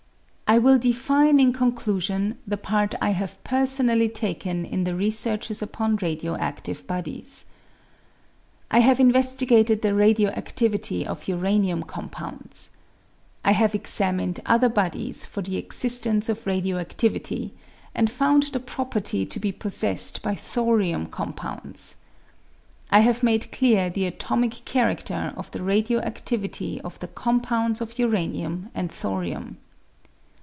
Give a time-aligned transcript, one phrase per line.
[0.53, 5.95] I will define, in conclusion, the part I have personally taken in the researches upon
[6.01, 7.45] radio adive bodies.
[8.69, 12.71] I have investigated the radio adivity of uranium com pounds.
[13.45, 17.51] I have examined other bodies for the existence of radio adivity,
[17.95, 21.95] and found the property to be possessed by thorium compounds.
[22.91, 27.97] I have made clear the atomic charader of the radio adivity of the compounds of
[27.97, 29.57] uranium and thorium.